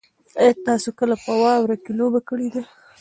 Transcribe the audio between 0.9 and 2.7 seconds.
کله په واوره کې لوبه کړې ده؟